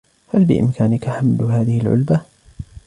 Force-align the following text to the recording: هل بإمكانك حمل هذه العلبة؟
هل 0.33 0.45
بإمكانك 0.45 1.09
حمل 1.09 1.43
هذه 1.43 1.81
العلبة؟ 1.81 2.21